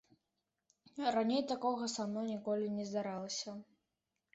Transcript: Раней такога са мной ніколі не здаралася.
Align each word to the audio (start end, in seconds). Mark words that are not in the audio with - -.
Раней 1.17 1.45
такога 1.53 1.93
са 1.99 2.09
мной 2.11 2.27
ніколі 2.33 2.67
не 2.79 2.83
здаралася. 2.93 3.51